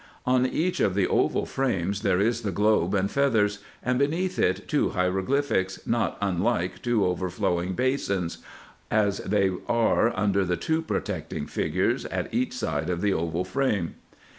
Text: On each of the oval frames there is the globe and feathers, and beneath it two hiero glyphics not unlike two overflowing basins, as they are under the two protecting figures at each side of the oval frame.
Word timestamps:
On 0.25 0.47
each 0.47 0.79
of 0.79 0.95
the 0.95 1.05
oval 1.05 1.45
frames 1.45 2.01
there 2.01 2.19
is 2.19 2.41
the 2.41 2.49
globe 2.51 2.95
and 2.95 3.11
feathers, 3.11 3.59
and 3.83 3.99
beneath 3.99 4.39
it 4.39 4.67
two 4.67 4.89
hiero 4.95 5.21
glyphics 5.23 5.85
not 5.85 6.17
unlike 6.19 6.81
two 6.81 7.05
overflowing 7.05 7.73
basins, 7.73 8.39
as 8.89 9.19
they 9.19 9.51
are 9.67 10.11
under 10.17 10.43
the 10.43 10.57
two 10.57 10.81
protecting 10.81 11.45
figures 11.45 12.05
at 12.05 12.33
each 12.33 12.53
side 12.53 12.89
of 12.89 13.01
the 13.01 13.13
oval 13.13 13.45
frame. 13.45 13.93